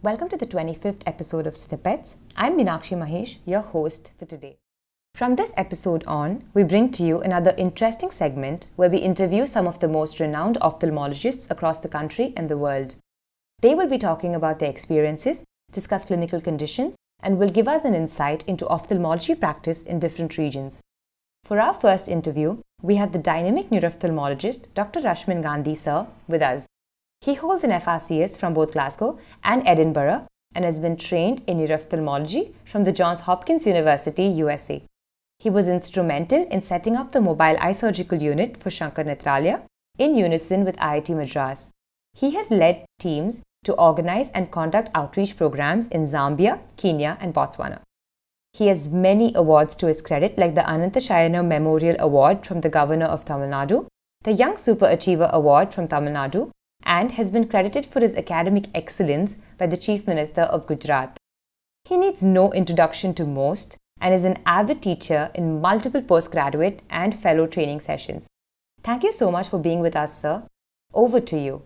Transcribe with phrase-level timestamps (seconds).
[0.00, 2.14] Welcome to the 25th episode of Snippets.
[2.36, 4.56] I'm Meenakshi Mahesh, your host for today.
[5.16, 9.66] From this episode on, we bring to you another interesting segment where we interview some
[9.66, 12.94] of the most renowned ophthalmologists across the country and the world.
[13.58, 15.42] They will be talking about their experiences,
[15.72, 20.80] discuss clinical conditions, and will give us an insight into ophthalmology practice in different regions.
[21.42, 25.00] For our first interview, we have the dynamic neuro-ophthalmologist Dr.
[25.00, 26.66] Rashmin Gandhi sir with us.
[27.20, 32.54] He holds an FRCS from both Glasgow and Edinburgh and has been trained in neuro-ophthalmology
[32.64, 34.82] from the Johns Hopkins University, USA.
[35.38, 39.62] He was instrumental in setting up the mobile eye surgical unit for Sankara Nethralaya
[39.98, 41.70] in unison with IIT Madras.
[42.14, 47.80] He has led teams to organize and conduct outreach programs in Zambia, Kenya, and Botswana.
[48.52, 52.68] He has many awards to his credit, like the Anantha Shayana Memorial Award from the
[52.68, 53.86] Governor of Tamil Nadu,
[54.22, 56.50] the Young Super Achiever Award from Tamil Nadu,
[56.84, 61.16] and has been credited for his academic excellence by the Chief Minister of Gujarat.
[61.84, 67.18] He needs no introduction to most and is an avid teacher in multiple postgraduate and
[67.18, 68.28] fellow training sessions.
[68.82, 70.42] Thank you so much for being with us, sir.
[70.94, 71.62] Over to you.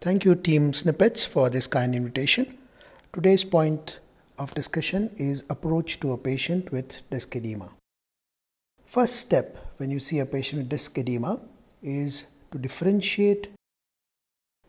[0.00, 2.56] Thank you, Team Snippets, for this kind invitation.
[3.12, 4.00] Today's point
[4.38, 7.70] of discussion is approach to a patient with disc edema.
[8.84, 11.40] First step when you see a patient with disc edema
[11.82, 13.48] is to differentiate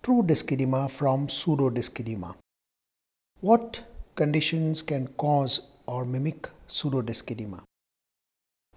[0.04, 2.36] true disc edema from pseudo disc edema.
[3.42, 3.84] What
[4.16, 7.64] conditions can cause or mimic pseudo disc edema?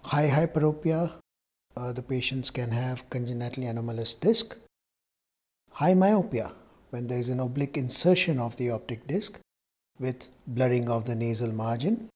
[0.03, 1.13] High hyperopia,
[1.77, 4.57] uh, the patients can have congenitally anomalous disc.
[5.71, 6.51] High myopia,
[6.89, 9.39] when there is an oblique insertion of the optic disc
[9.99, 12.09] with blurring of the nasal margin.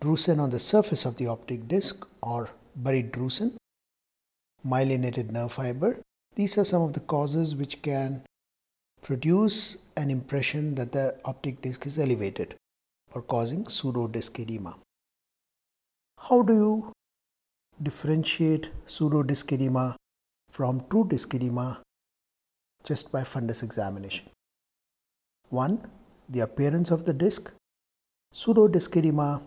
[0.00, 3.56] Drusen on the surface of the optic disc or buried drusen
[4.66, 6.00] myelinated nerve fiber.
[6.34, 8.22] These are some of the causes which can
[9.02, 12.54] produce an impression that the optic disc is elevated
[13.14, 14.76] or causing pseudo disc edema.
[16.18, 16.92] How do you
[17.82, 19.96] differentiate pseudo disc edema
[20.50, 21.80] from true disc edema
[22.84, 24.26] just by fundus examination?
[25.48, 25.90] One,
[26.28, 27.52] the appearance of the disc.
[28.32, 29.42] Pseudo disc edema,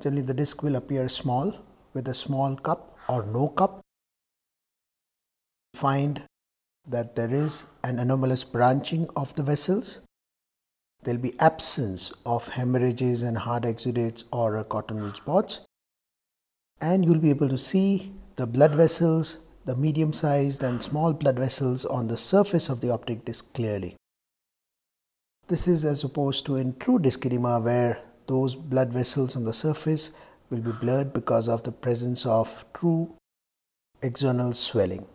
[0.00, 1.54] generally the disc will appear small
[1.94, 3.80] with a small cup or no cup
[5.76, 6.22] find
[6.88, 10.00] that there is an anomalous branching of the vessels.
[11.02, 15.60] There will be absence of hemorrhages and hard exudates or cotton wool spots.
[16.80, 21.12] And you will be able to see the blood vessels, the medium sized and small
[21.12, 23.96] blood vessels on the surface of the optic disc clearly.
[25.48, 29.52] This is as opposed to in true disc edema where those blood vessels on the
[29.52, 30.10] surface
[30.50, 33.14] will be blurred because of the presence of true
[34.02, 35.06] axonal swelling.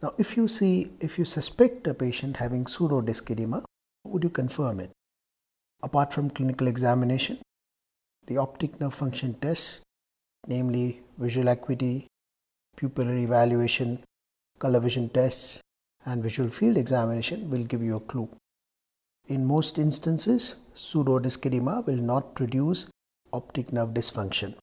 [0.00, 3.64] Now, if you see, if you suspect a patient having pseudo disc edema,
[4.04, 4.90] would you confirm it?
[5.82, 7.38] Apart from clinical examination,
[8.26, 9.80] the optic nerve function tests,
[10.46, 12.06] namely visual acuity,
[12.76, 14.04] pupillary evaluation,
[14.60, 15.60] color vision tests,
[16.04, 18.28] and visual field examination will give you a clue.
[19.26, 22.88] In most instances, pseudo disc will not produce
[23.32, 24.54] optic nerve dysfunction.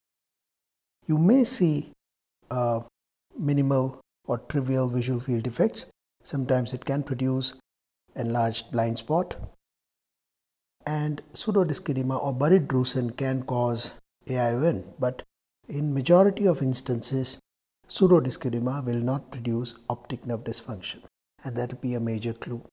[1.06, 1.92] You may see
[2.50, 2.82] a
[3.38, 5.86] minimal or trivial visual field defects.
[6.24, 7.54] Sometimes it can produce
[8.16, 9.36] enlarged blind spot.
[10.86, 13.94] And pseudodiscedema or buried drusen can cause
[14.28, 15.24] AION, but
[15.68, 17.40] in majority of instances,
[17.88, 21.02] pseudodiscedema will not produce optic nerve dysfunction,
[21.44, 22.64] and that will be a major clue.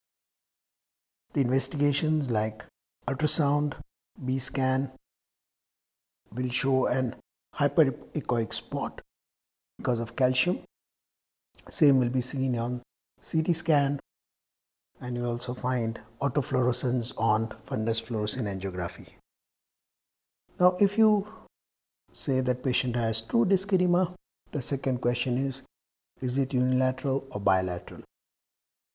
[1.32, 2.66] The investigations like
[3.06, 3.74] ultrasound,
[4.22, 4.92] B scan
[6.34, 7.16] will show an
[7.56, 9.00] hyperechoic spot
[9.78, 10.60] because of calcium
[11.68, 12.82] same will be seen on
[13.22, 14.00] CT scan
[15.00, 19.08] and you'll also find autofluorescence on fundus fluorescein angiography.
[20.60, 21.26] Now, if you
[22.12, 24.14] say that patient has true disc edema,
[24.52, 25.62] the second question is
[26.20, 28.02] is it unilateral or bilateral?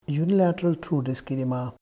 [0.08, 1.74] Unilateral true disc edema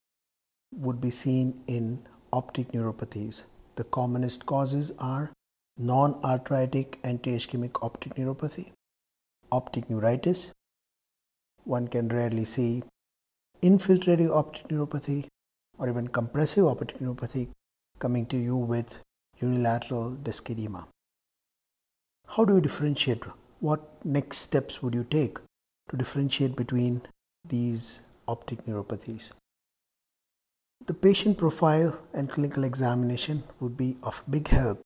[0.75, 1.99] would be seen in
[2.33, 3.43] optic neuropathies.
[3.75, 5.31] The commonest causes are
[5.77, 8.71] non arteritic anti ischemic optic neuropathy,
[9.51, 10.51] optic neuritis,
[11.65, 12.83] one can rarely see
[13.61, 15.25] infiltrative optic neuropathy
[15.77, 17.49] or even compressive optic neuropathy
[17.99, 19.01] coming to you with
[19.39, 20.87] unilateral disc edema.
[22.27, 23.23] How do you differentiate?
[23.59, 25.39] What next steps would you take
[25.89, 27.01] to differentiate between
[27.47, 29.31] these optic neuropathies?
[30.85, 34.81] The patient profile and clinical examination would be of big help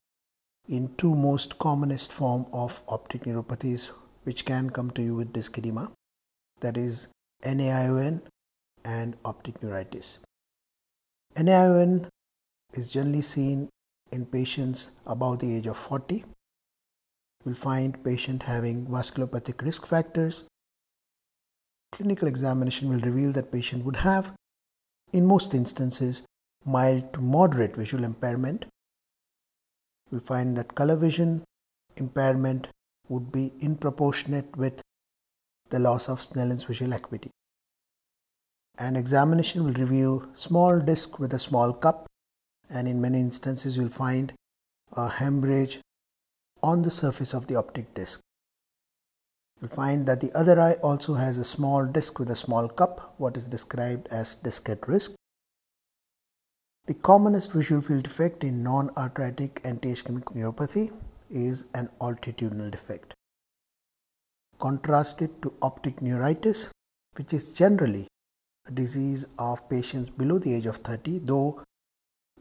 [0.68, 3.88] in two most commonest form of optic neuropathies
[4.24, 5.92] which can come to you with disc edema
[6.62, 7.08] that is
[7.44, 8.22] NAION
[8.84, 10.20] and optic neuritis.
[11.36, 12.08] NAION
[12.74, 13.70] is generally seen
[14.12, 16.26] in patients above the age of 40.
[17.46, 20.46] You'll find patient having vasculopathic risk factors.
[21.92, 24.34] Clinical examination will reveal that patient would have,
[25.14, 26.24] in most instances,
[26.66, 28.66] mild to moderate visual impairment.
[30.12, 31.44] You'll find that color vision
[31.96, 32.68] impairment
[33.08, 34.82] would be in proportionate with
[35.70, 37.32] the loss of Snellen's visual acuity.
[38.78, 42.08] An examination will reveal small disc with a small cup
[42.70, 44.34] and in many instances you'll find
[44.94, 45.80] a hemorrhage
[46.62, 48.20] on the surface of the optic disc.
[49.60, 53.16] You'll find that the other eye also has a small disc with a small cup,
[53.18, 55.16] what is described as disc at risk.
[56.86, 60.92] The commonest visual field defect in non-arteritic anti-ischemic neuropathy
[61.30, 63.14] is an altitudinal defect.
[64.60, 66.70] Contrasted to optic neuritis,
[67.16, 68.08] which is generally
[68.68, 71.64] a disease of patients below the age of 30, though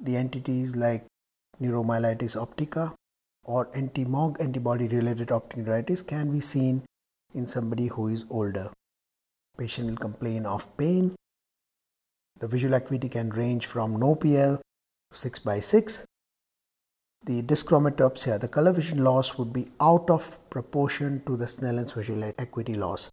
[0.00, 1.06] the entities like
[1.60, 2.94] neuromyelitis optica
[3.44, 6.82] or anti-MOG antibody related optic neuritis can be seen
[7.34, 8.70] in somebody who is older.
[9.56, 11.14] Patient will complain of pain.
[12.38, 14.60] The visual acuity can range from no PL
[15.12, 16.04] 6 by 6
[17.28, 22.22] the dyschromatopsia, the color vision loss would be out of proportion to the Snellen's visual
[22.38, 23.10] acuity loss.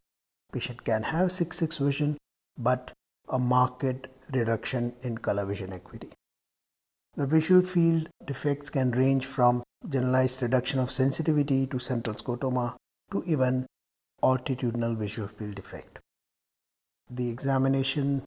[0.53, 2.17] Patient can have 6-6 vision
[2.57, 2.93] but
[3.27, 6.11] a marked reduction in color vision acuity.
[7.17, 12.75] The visual field defects can range from generalized reduction of sensitivity to central scotoma
[13.11, 13.65] to even
[14.23, 15.99] altitudinal visual field defect.
[17.09, 18.23] The examination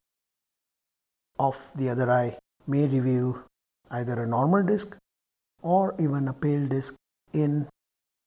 [1.39, 2.37] of the other eye
[2.67, 3.45] may reveal
[3.91, 4.99] either a normal disc
[5.63, 6.95] or even a pale disc
[7.33, 7.69] in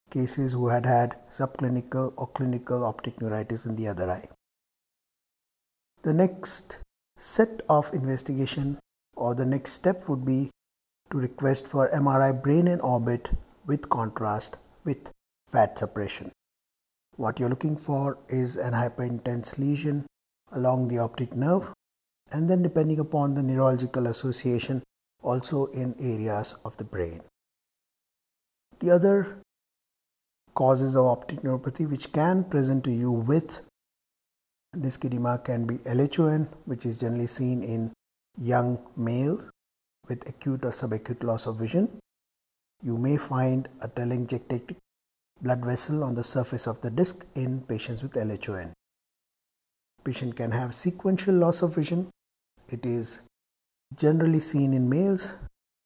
[0.10, 4.26] cases who had had subclinical or clinical optic neuritis in the other eye.
[6.04, 6.80] The next
[7.18, 8.80] set of investigation
[9.16, 10.50] or the next step would be
[11.12, 13.32] to request for MRI brain in orbit
[13.66, 15.12] with contrast with
[15.48, 16.32] fat suppression.
[17.18, 20.06] What you're looking for is an hyperintense lesion
[20.52, 21.72] along the optic nerve
[22.32, 24.82] and then depending upon the neurological association
[25.22, 27.22] also in areas of the brain.
[28.80, 29.38] The other
[30.54, 33.62] causes of optic neuropathy which can present to you with
[34.80, 37.94] disc edema can be LHON which is generally seen in
[38.38, 39.50] young males
[40.08, 42.00] with acute or subacute loss of vision.
[42.82, 44.76] You may find a telangiectatic
[45.42, 48.74] blood vessel on the surface of the disc in patients with LHON.
[50.04, 52.10] Patient can have sequential loss of vision.
[52.70, 53.22] It is
[53.96, 55.34] generally seen in males.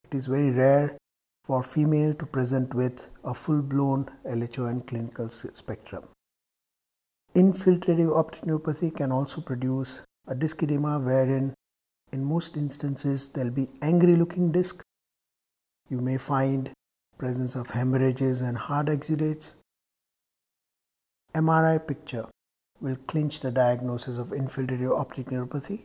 [0.04, 0.98] It is very rare
[1.44, 6.08] for female to present with a full-blown LHON clinical spectrum.
[7.36, 11.54] Infiltrative optic neuropathy can also produce a disc edema wherein
[12.12, 14.82] in most instances there will be angry looking disc.
[15.90, 16.72] You may find
[17.18, 19.54] presence of hemorrhages and hard exudates.
[21.34, 22.28] MRI picture
[22.80, 25.84] will clinch the diagnosis of infiltrative optic neuropathy.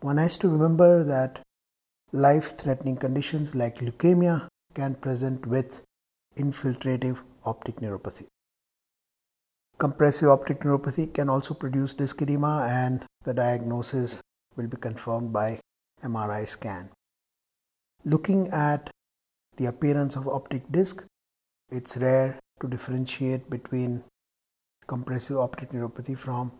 [0.00, 1.40] One has to remember that
[2.12, 5.84] life-threatening conditions like leukemia can present with
[6.36, 8.26] infiltrative optic neuropathy.
[9.78, 14.20] Compressive optic neuropathy can also produce disc edema and the diagnosis
[14.56, 15.60] will be confirmed by
[16.02, 16.90] MRI scan.
[18.04, 18.90] Looking at
[19.56, 21.04] the appearance of optic disc,
[21.70, 24.04] it's rare to differentiate between
[24.86, 26.52] compressive optic neuropathy from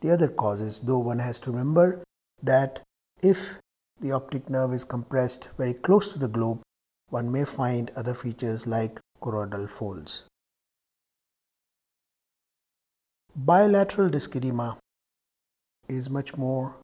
[0.00, 2.04] the other causes, though one has to remember
[2.42, 2.82] that
[3.22, 3.58] if
[4.00, 6.60] the optic nerve is compressed very close to the globe,
[7.08, 10.24] one may find other features like choroidal folds.
[13.36, 14.78] Bilateral disc edema
[15.88, 16.76] is much more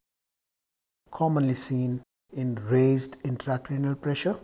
[1.11, 4.37] commonly seen in raised intracranial pressure.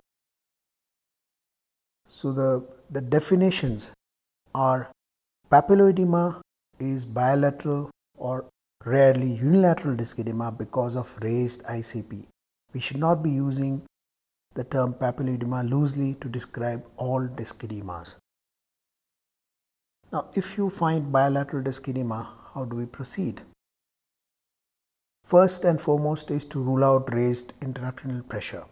[2.07, 3.91] So the, the definitions
[4.55, 4.91] are
[5.51, 6.41] papilloedema
[6.79, 8.45] is bilateral or
[8.85, 12.27] rarely unilateral disc edema because of raised ICP.
[12.73, 13.83] We should not be using
[14.55, 18.15] the term papilloedema loosely to describe all disc edemas.
[20.11, 23.41] Now, if you find bilateral disc edema, how do we proceed?
[25.23, 28.65] First and foremost is to rule out raised intracranial pressure.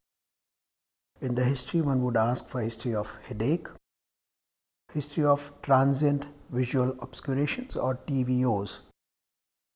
[1.22, 3.68] In the history, one would ask for history of headache,
[4.94, 8.80] history of transient visual obscurations or TVOs.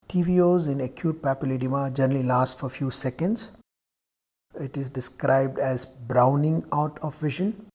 [0.10, 3.51] TVOs in acute papilloedema generally last for a few seconds
[4.59, 7.67] it is described as browning out of vision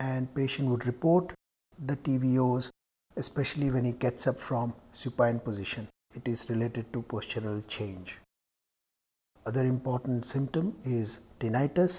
[0.00, 1.32] and patient would report
[1.78, 2.70] the TVOs
[3.16, 5.88] especially when he gets up from supine position.
[6.14, 8.18] It is related to postural change.
[9.48, 11.96] other important symptom is tinnitus,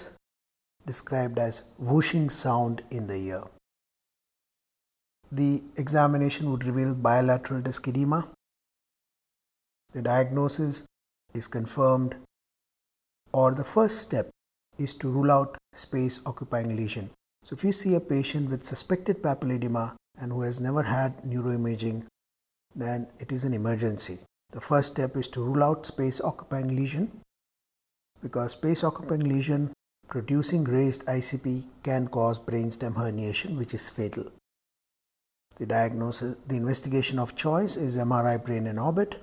[0.84, 3.44] described as whooshing sound in the ear.
[5.30, 8.28] The examination would reveal bilateral disc edema.
[9.92, 10.82] The diagnosis
[11.34, 12.16] is confirmed,
[13.32, 14.30] or the first step
[14.78, 17.10] is to rule out space occupying lesion.
[17.44, 22.04] So, if you see a patient with suspected papilledema and who has never had neuroimaging,
[22.74, 24.18] then it is an emergency.
[24.50, 27.20] The first step is to rule out space occupying lesion
[28.22, 29.72] because space occupying lesion
[30.08, 34.30] producing raised ICP can cause brainstem herniation, which is fatal.
[35.56, 39.16] The diagnosis, the investigation of choice is MRI brain in orbit.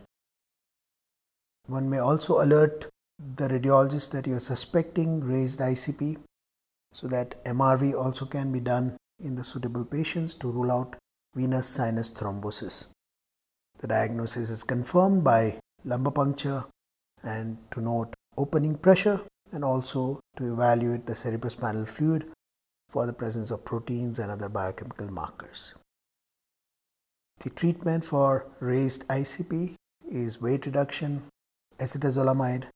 [1.67, 6.17] One may also alert the radiologist that you are suspecting raised ICP
[6.93, 10.95] so that MRV also can be done in the suitable patients to rule out
[11.35, 12.87] venous sinus thrombosis.
[13.79, 16.65] The diagnosis is confirmed by lumbar puncture
[17.23, 22.31] and to note opening pressure and also to evaluate the cerebrospinal fluid
[22.89, 25.73] for the presence of proteins and other biochemical markers.
[27.39, 29.75] The treatment for raised ICP
[30.09, 31.23] is weight reduction,
[31.79, 32.67] acetazolamide,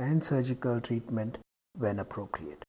[0.00, 1.38] and surgical treatment
[1.78, 2.64] when appropriate.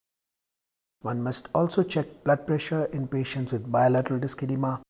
[1.01, 4.81] One must also check blood pressure in patients with bilateral disc edema.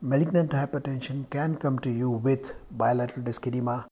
[0.00, 3.86] Malignant hypertension can come to you with bilateral disc edema.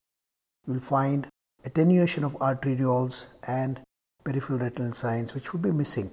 [0.67, 1.29] You will find
[1.65, 3.81] attenuation of arterioles and
[4.25, 6.13] peripheral retinal signs which would be missing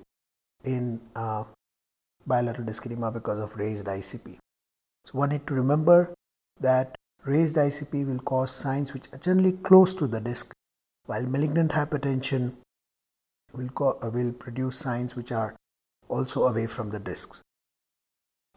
[0.64, 1.44] in uh,
[2.26, 4.38] bilateral disc edema because of raised ICP.
[5.06, 6.14] So one need to remember
[6.60, 10.54] that raised ICP will cause signs which are generally close to the disc
[11.06, 12.54] while malignant hypertension
[13.54, 15.56] will, co- uh, will produce signs which are
[16.10, 17.42] also away from the discs.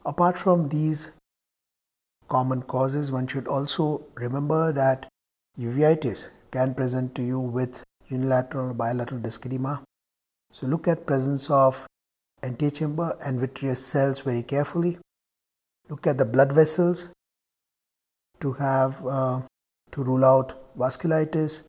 [0.05, 1.12] Apart from these
[2.29, 5.09] common causes, one should also remember that
[5.59, 9.83] uveitis can present to you with unilateral or bilateral disc edema.
[10.53, 11.87] So look at presence of
[12.43, 14.99] anterior chamber and vitreous cells very carefully.
[15.88, 17.09] Look at the blood vessels
[18.41, 19.43] to have uh,
[19.93, 21.67] to rule out vasculitis,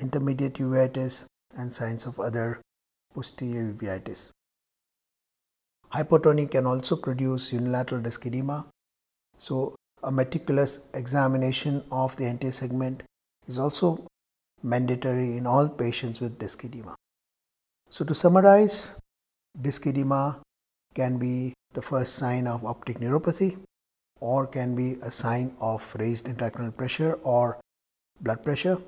[0.00, 1.24] intermediate uveitis,
[1.56, 2.60] and signs of other
[3.14, 4.30] posterior uveitis.
[5.92, 8.66] Hypotony can also produce unilateral disc edema.
[9.38, 13.02] So, a meticulous examination of the anterior segment
[13.48, 14.06] is also
[14.62, 16.94] mandatory in all patients with disc edema.
[17.88, 18.92] So, to summarize,
[19.60, 20.40] disc edema
[20.94, 23.58] can be the first sign of optic neuropathy
[24.20, 27.60] or can be a sign of raised intracranial pressure or
[28.20, 28.78] blood pressure.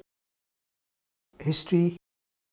[1.42, 1.96] History,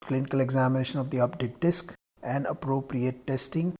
[0.02, 1.94] clinical examination of the optic disc,
[2.24, 3.76] and appropriate testing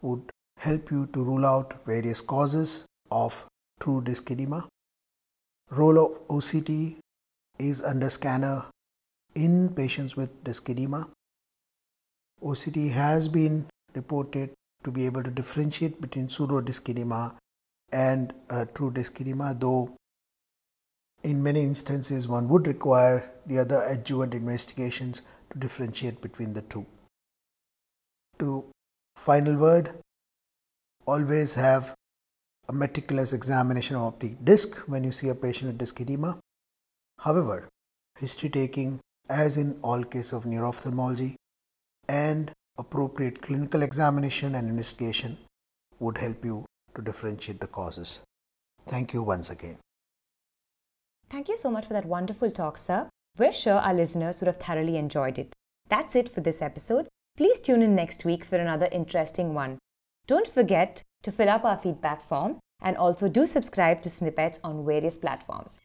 [0.00, 3.44] would help you to rule out various causes of
[3.78, 4.66] true disc edema.
[5.68, 6.96] Role of OCT
[7.58, 8.64] is under scanner
[9.34, 11.08] in patients with disc edema.
[12.42, 14.50] OCT has been reported
[14.82, 17.34] to be able to differentiate between pseudo disc edema
[17.92, 19.94] and uh, true disc edema, though
[21.22, 26.86] in many instances one would require the other adjuvant investigations to differentiate between the two.
[28.38, 28.64] To
[29.16, 29.94] final word,
[31.06, 31.94] always have
[32.68, 36.38] a meticulous examination of the disc when you see a patient with disc edema.
[37.20, 37.68] However,
[38.18, 41.34] history taking, as in all cases of neuroophthalmology,
[42.08, 45.38] and appropriate clinical examination and investigation
[45.98, 48.20] would help you to differentiate the causes.
[48.86, 49.78] Thank you once again.
[51.30, 53.10] Thank you so much for that wonderful talk, sir.
[53.36, 55.54] We're sure our listeners would have thoroughly enjoyed it.
[55.88, 57.06] That's it for this episode.
[57.36, 59.78] Please tune in next week for another interesting one.
[60.26, 64.86] Don't forget to fill up our feedback form and also do subscribe to Snippets on
[64.86, 65.80] various platforms.